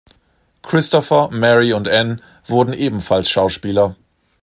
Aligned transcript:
Christopher, 0.63 1.29
Mary 1.31 1.73
und 1.73 1.87
Ann 1.87 2.23
wurden 2.47 2.73
ebenfalls 2.73 3.29
Schauspieler. 3.29 3.95